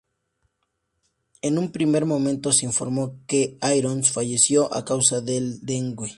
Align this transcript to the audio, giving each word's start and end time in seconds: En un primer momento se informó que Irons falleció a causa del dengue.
En 1.43 1.59
un 1.59 1.71
primer 1.71 2.05
momento 2.05 2.51
se 2.53 2.65
informó 2.65 3.19
que 3.27 3.59
Irons 3.75 4.09
falleció 4.11 4.73
a 4.73 4.83
causa 4.83 5.21
del 5.21 5.63
dengue. 5.63 6.09